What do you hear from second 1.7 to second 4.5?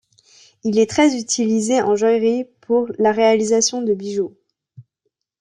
en joaillerie pour la réalisation de bijoux.